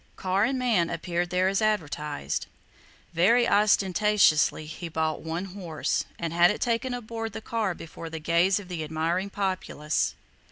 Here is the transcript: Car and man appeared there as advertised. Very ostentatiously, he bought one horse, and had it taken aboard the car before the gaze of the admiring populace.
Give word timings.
Car 0.15 0.45
and 0.45 0.57
man 0.57 0.89
appeared 0.89 1.29
there 1.29 1.47
as 1.47 1.61
advertised. 1.61 2.47
Very 3.13 3.47
ostentatiously, 3.47 4.65
he 4.65 4.89
bought 4.89 5.21
one 5.21 5.45
horse, 5.45 6.05
and 6.17 6.33
had 6.33 6.49
it 6.49 6.59
taken 6.59 6.95
aboard 6.95 7.33
the 7.33 7.39
car 7.39 7.75
before 7.75 8.09
the 8.09 8.17
gaze 8.17 8.59
of 8.59 8.67
the 8.67 8.83
admiring 8.83 9.29
populace. 9.29 10.15